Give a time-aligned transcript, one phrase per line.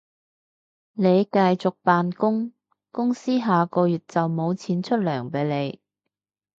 [0.93, 2.53] 你繼續扮工，
[2.91, 5.79] 公司下個月就無錢出糧畀你